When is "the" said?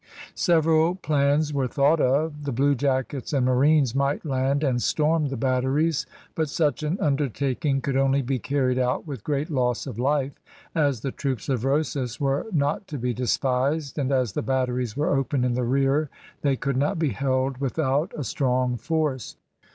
2.45-2.51, 5.27-5.37, 11.01-11.11, 14.31-14.41, 15.53-15.61